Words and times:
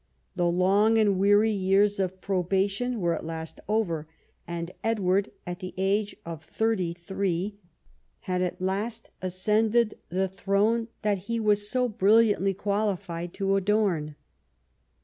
The 0.35 0.47
long 0.47 0.97
and 0.97 1.19
weary 1.19 1.51
years 1.51 1.99
of 1.99 2.21
probation 2.21 2.99
were 2.99 3.13
at 3.13 3.23
last 3.23 3.59
over, 3.69 4.07
and 4.47 4.71
Edward, 4.83 5.29
at 5.45 5.59
the 5.59 5.75
age 5.77 6.15
of 6.25 6.43
thirty 6.43 6.91
three, 6.91 7.59
had 8.21 8.41
at 8.41 8.59
last 8.59 9.11
ascended 9.21 9.93
the 10.09 10.27
throne 10.27 10.87
that 11.03 11.19
he 11.29 11.39
was 11.39 11.69
so 11.69 11.87
brilliantly 11.87 12.55
qualified 12.55 13.31
to 13.35 13.55
adorn. 13.55 14.15